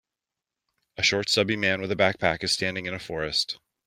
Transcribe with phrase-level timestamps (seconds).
[0.97, 3.59] A short stubby man with a backpack is standing in a forest